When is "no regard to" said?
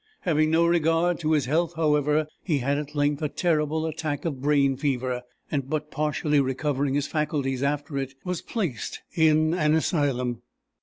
0.49-1.33